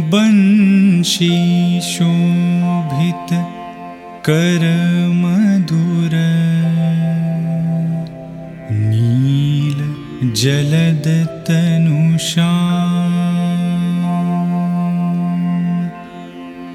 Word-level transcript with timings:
बंशी 0.00 1.80
शोभित 1.80 3.30
कर 4.28 4.62
मधुर। 5.14 6.10
नील 8.72 9.78
जलद 10.34 11.26
तनुषा 11.48 12.50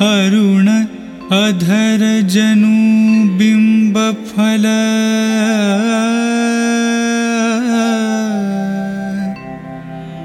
अरुण 0.00 0.68
अधर 1.36 2.20
जनु 2.28 3.38
बिंब 3.38 3.96
फल। 4.26 4.64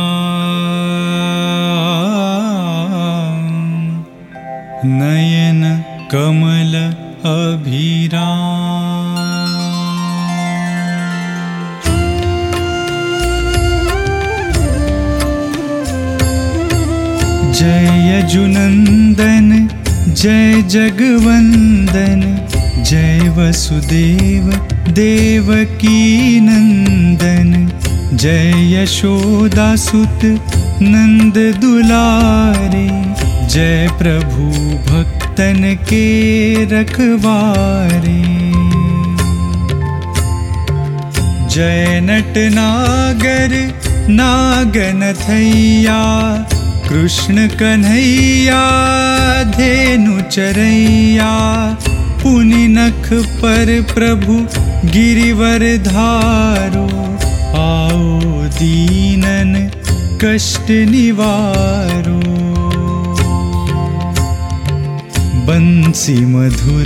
नयन 4.86 5.84
कमल 6.12 6.74
अभिराम। 7.26 8.78
जय 17.52 18.22
जुनन्दन 18.32 19.77
जय 20.18 20.62
जगवन्दन 20.74 22.22
जय 22.90 23.30
वसुदेव 23.38 24.46
देवकी 25.00 26.40
नन्दन 26.42 27.52
जय 28.14 28.54
यशोदासुत 28.74 30.26
नन्द 30.82 31.38
दुलारे 31.62 32.88
जय 33.54 33.88
प्रभु 34.00 34.48
भक्तन 34.90 35.62
के 35.90 36.06
रखवारे। 36.74 38.18
जय 41.56 42.00
नटनागर 42.04 43.56
नागनथैया 44.10 46.02
कृष्ण 46.90 47.48
कन्हैया 47.60 48.64
धेनु 48.98 49.07
चरैया 50.32 51.30
पुनि 52.24 52.68
नख 52.68 53.14
पर 53.14 53.86
प्रभु 53.94 54.34
गिरिवर 54.92 55.78
धारो। 55.78 56.88
आओ 57.58 58.20
दीनन 58.44 59.72
कष्ट 60.24 60.70
निवारो। 60.70 62.20
बंसी 65.48 66.14
मधुर 66.14 66.86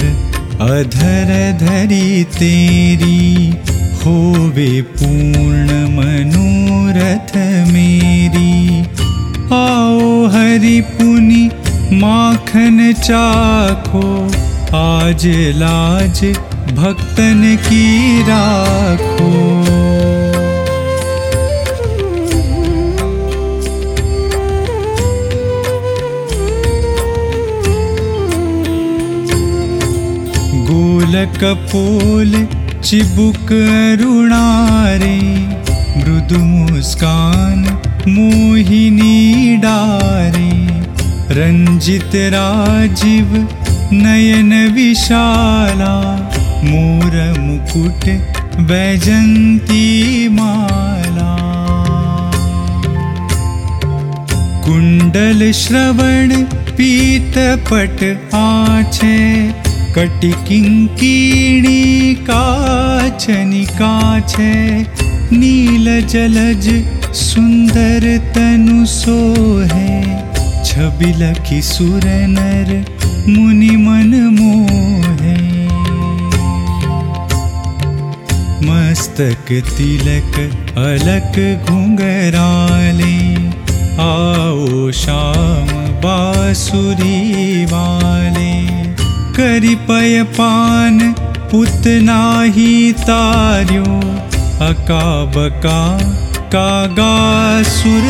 अधर 0.62 1.58
धरी 1.62 2.24
तेरी 2.24 3.50
होवे 4.06 4.82
पूर्ण 4.82 5.70
मनोरथ 5.98 6.71
चाखो। 13.04 14.08
आज 14.78 15.26
लाज 15.56 16.20
भक्तन 16.76 17.42
की 17.62 17.88
राखो। 18.22 19.32
गोलक 30.72 31.44
पोल 31.72 32.32
चिबुक 32.84 33.52
अरुणारे 33.54 35.18
मृदु 35.98 36.40
मुस्कान 36.40 37.64
मोहिनी 38.08 39.58
डारे 39.58 40.71
रंजित 41.36 42.16
राजीव 42.34 43.34
नयन 43.94 44.52
विशाला 44.76 45.94
मोर 46.64 47.14
मुकुट 47.40 48.06
वैजंती 48.70 49.86
माला। 50.38 51.36
कुंडल 54.66 55.52
श्रवण 55.62 56.34
पीतपट 56.78 58.04
आछे 58.36 59.20
कटिकिङ्कीणी 59.96 61.82
काचनि 62.30 63.64
काछे 63.80 64.54
नील 65.32 65.88
जलज 66.10 66.68
सुन्दर 67.22 68.04
तनु 68.36 68.86
सोहे 68.96 69.90
छबिलखि 70.72 71.62
सुर 71.62 72.06
नर 72.34 72.70
मुनि 73.30 73.70
मन 73.78 74.12
मोहे। 74.36 75.36
मस्तक 78.68 79.52
तिलक 79.78 80.38
अलक 80.84 81.40
आओ 84.00 84.92
शाम 84.92 85.68
बासुरी 86.06 87.66
वाले। 87.66 88.54
करिपय 89.38 90.24
पान 90.40 91.00
पुतनाही 91.52 92.72
तार्यो 93.02 93.84
अकाबका 94.70 95.82
कागा 96.56 97.14
सुर 97.64 98.08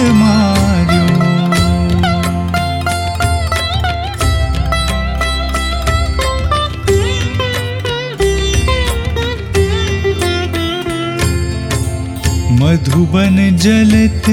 मधुबन 12.72 13.38
जलत 13.62 14.28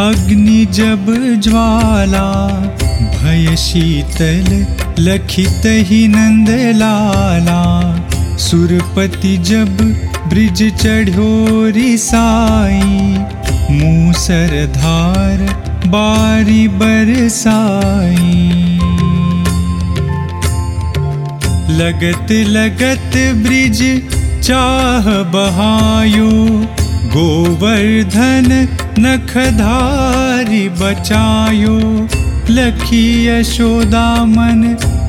अग्नि 0.00 0.64
जब 0.74 1.04
ज्वाला 1.42 2.30
भय 3.14 3.54
शीतल 3.56 4.48
लखित 4.98 5.66
ही 5.88 6.00
नंद 6.08 6.48
लाला 6.76 7.60
सुरपति 8.46 9.36
जब 9.50 9.76
ब्रिज 10.28 10.62
चढ़ो 10.82 11.30
रिसाई 11.76 12.82
मूसर 13.70 14.66
धार 14.76 15.46
बारी 15.86 16.66
बरसाई। 16.82 18.40
लगत 21.78 22.32
लगत 22.58 23.16
ब्रिज 23.44 23.82
चाह 24.42 25.12
बहायो 25.32 26.32
गोवर्धन 27.14 28.48
नखधारी 28.98 30.68
बचायो 30.80 31.76
लखी 32.50 33.04
यशोदा 33.26 34.08
मन 34.24 34.62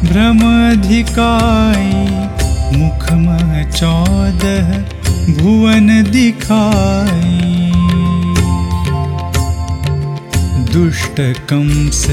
भ्रम 0.03 0.39
अधिकाई 0.71 2.03
मुख 2.77 3.05
चौदह 3.77 4.67
भुवन 5.39 5.87
दिखाई। 6.11 7.71
दुष्ट 10.73 11.19
कंस 11.49 12.05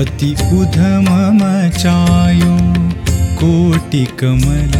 अति 0.00 0.30
उधम 0.58 1.08
मचायो 1.36 2.56
कोटि 3.40 4.04
कमल 4.20 4.72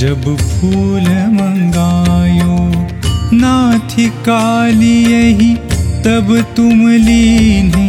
जब 0.00 0.24
फूल 0.36 1.08
मंगायो 1.36 2.55
नाथि 3.86 4.06
काली 4.26 4.94
यही 5.04 5.54
तब 6.04 6.28
तुम 6.56 6.80
लीने। 6.90 7.88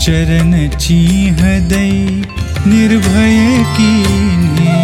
चरण 0.00 0.52
चीह 0.76 1.38
दई 1.68 2.24
निर्भय 2.66 3.64
कीने। 3.76 4.78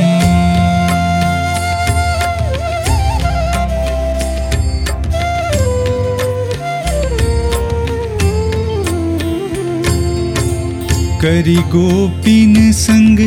करी 11.21 11.57
गोपिन 11.73 12.73
संग 12.77 13.19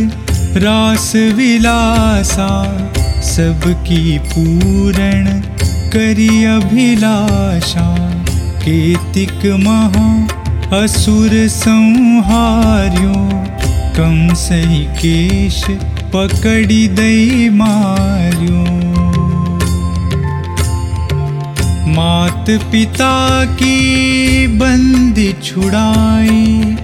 रास 0.64 1.12
विलासा 1.36 2.52
सबकी 3.26 4.18
पूरण 4.30 5.26
करी 5.94 6.44
अभिलाषा, 6.45 7.86
केतिक 8.63 9.45
महा 9.63 10.09
असुर 10.77 11.31
संहार्यो, 11.47 13.13
कंसई 13.95 14.83
केश 14.97 15.63
पकड़ी 16.13 16.88
दई 16.88 17.50
मार्यो। 17.50 18.63
मात 21.95 22.50
पिता 22.71 23.45
की 23.56 24.47
बंदी 24.57 25.31
छुड़ाई 25.44 26.75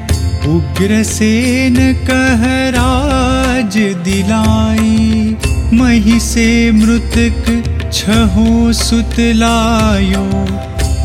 उग्रसेन 0.47 1.75
कह 2.09 2.43
राज 2.71 3.77
दिलाई, 4.03 5.35
मही 5.73 6.19
से 6.19 6.49
मृतक 6.71 7.74
छहो 7.95 8.73
सुतलायो 8.73 10.23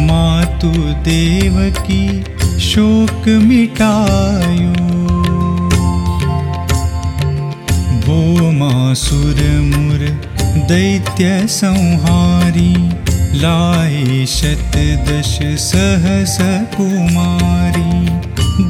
मातु 0.07 0.71
देव 1.09 1.59
की 1.81 2.05
शोक 2.61 3.29
मिटायो। 3.43 4.89
मासुर 8.53 9.39
मुर 9.65 10.01
दैत्य 10.69 11.47
संहारी 11.49 12.75
लाए 13.41 14.27
शत 14.27 14.77
दश 15.09 15.39
सहस 15.65 16.37
कुमारी। 16.75 17.93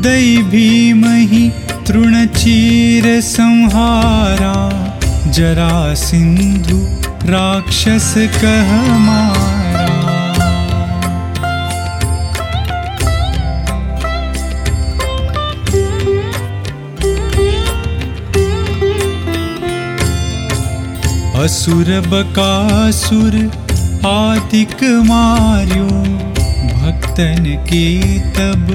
दैभी 0.02 0.92
मही 0.92 1.48
तृणचीर 1.86 3.20
संहारा 3.20 4.56
जरा 5.28 5.94
सिंधु 5.94 6.99
राक्षस 7.24 8.14
कह 8.34 8.70
मारा। 8.98 9.88
असुर 21.42 21.88
बकासुर 22.06 23.36
आदिक 24.06 24.82
मार्यो 25.06 25.86
भक्तन 26.74 27.44
के 27.68 27.86
तब 28.36 28.66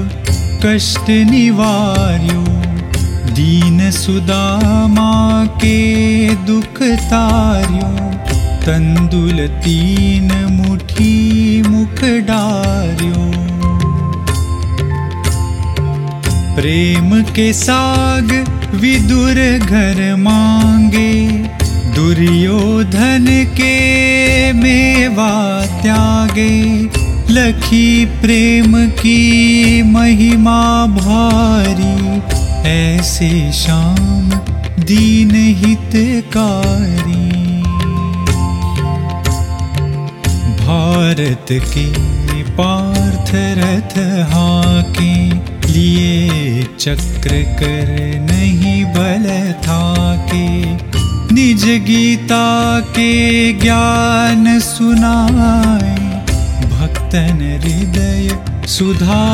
कष्ट 0.64 1.10
निवार्यो। 1.30 2.44
दीन 3.34 3.90
सुदामा 3.90 5.12
के 5.62 5.78
दुख 6.46 6.82
तार्यो 7.10 7.88
तंदुल 8.66 9.46
तीन 9.48 10.30
मुठी 10.50 11.62
मुख 11.62 12.00
डार्यो। 12.02 13.26
प्रेम 16.56 17.22
के 17.22 17.52
साग 17.52 18.32
विदुर 18.74 19.58
घर 19.58 20.16
मांगे, 20.16 21.12
दुर्योधन 21.94 23.26
के 23.60 23.76
मेवा 24.52 25.32
त्यागे। 25.82 26.56
लखी 27.30 28.06
प्रेम 28.06 28.86
की 28.88 29.82
महिमा 29.82 30.86
भारी, 30.86 32.20
ऐसे 32.68 33.52
शाम 33.52 34.30
दीन 34.84 35.30
हितकारी 35.64 37.35
भारत 41.16 41.46
के 41.74 42.42
पार्थ 42.52 43.30
रथ 43.58 43.94
हाके, 44.32 45.14
लिए 45.72 46.62
चक्र 46.78 47.40
कर 47.60 47.88
नहीं 48.22 48.84
बल 48.94 49.24
था 49.62 49.86
के 50.28 50.48
निज 51.34 51.64
गीता 51.86 52.44
के 52.90 53.12
ज्ञान 53.62 54.58
सुनाए, 54.60 55.96
भक्तन 56.70 57.40
हृदय 57.64 58.28
सुधा 58.68 59.24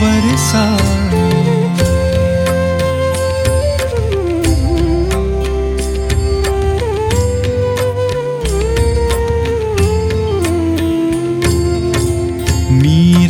बरसाए। 0.00 1.33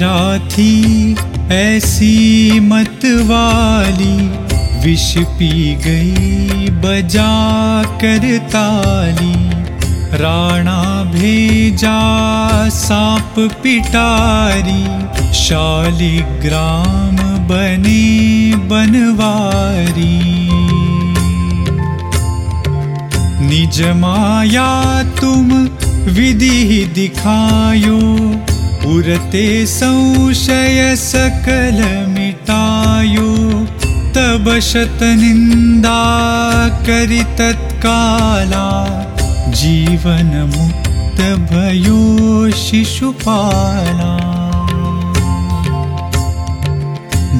मीरा 0.04 0.38
थी 0.48 1.16
ऐसी 1.52 2.60
मत 2.60 3.04
वाली 3.28 4.16
विष 4.84 5.06
पी 5.38 5.74
गई 5.84 6.68
बजा 6.80 7.32
कर 8.00 8.26
ताली। 8.52 9.34
राणा 10.20 10.82
भेजा 11.12 11.98
सांप 12.70 13.38
पिटारी 13.62 14.84
शालिग्राम 15.34 17.16
बने 17.48 18.56
बनवारी। 18.68 20.18
निज 23.48 23.82
माया 23.96 24.70
तुम 25.20 25.52
विधि 26.14 26.84
दिखायो 26.94 28.00
उरते 28.86 29.44
संशय 29.66 30.94
सकल 30.98 31.78
मिटायो 32.08 33.30
तब 34.16 34.50
शत 34.62 35.02
निंदा 35.20 36.02
करि 36.86 37.22
तत्काला 37.38 38.68
जीवन 39.60 40.30
मुक्त 40.54 41.20
भयो 41.50 42.50
शिशुपाला। 42.60 44.12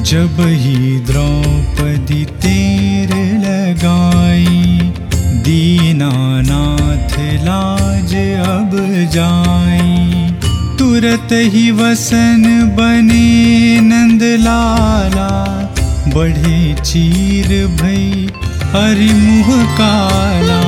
जब 0.09 0.41
ही 0.63 0.99
द्रौपदी 1.05 2.23
तेर 2.43 3.13
लगाई 3.45 4.91
दीनानाथ 5.45 7.17
लाज 7.45 8.13
अब 8.47 8.77
जाई 9.15 10.14
तुरत 10.95 11.31
ही 11.53 11.69
वसन 11.77 12.43
बने 12.75 13.79
नंद 13.83 14.21
लाला 14.43 15.31
बढ़े 16.13 16.59
चीर 16.81 17.47
भई 17.81 18.29
हरिमुह 18.75 19.49
काला। 19.79 20.61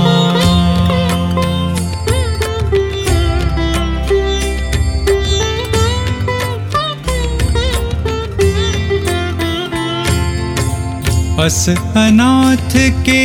अस 11.45 11.63
अनाथ 11.69 12.77
के 13.07 13.23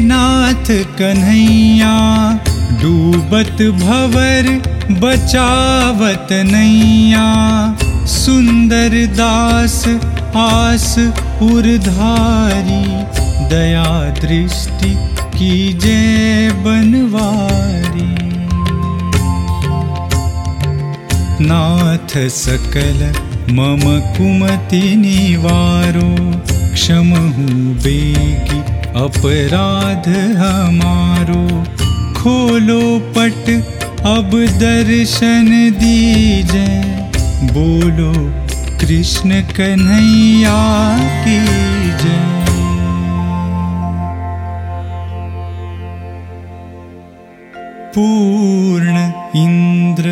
नाथ 0.00 0.70
कन्हैया 0.98 1.94
डूबत 2.82 3.62
भवर 3.82 4.46
बचावत 4.90 6.28
नैया 6.32 7.26
सुंदर 8.06 8.94
दास 9.16 9.84
आस 10.36 10.94
उर्धारी 11.42 12.84
दया 13.48 13.84
दृष्टि 14.20 14.94
की 15.36 15.72
जय 15.72 16.50
बनवारी। 16.64 18.10
नाथ 21.46 22.16
सकल 22.28 23.00
मम 23.52 23.82
कुमति 24.16 24.82
निवारो 24.96 26.10
क्षमहु 26.74 27.46
बेगी 27.84 28.60
अपराध 29.02 30.08
हमारो। 30.38 31.44
खोलो 32.14 32.82
पट 33.16 33.48
अब 34.06 34.30
दर्शन 34.60 35.48
दीजे। 35.78 36.66
बोलो 37.52 38.12
कृष्ण 38.80 39.40
कन्हैया 39.56 40.56
की 41.24 41.36
जय 42.02 42.20
पूर्ण 47.94 48.96
इन्द्र 49.42 50.06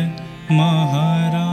महाराज 0.52 1.43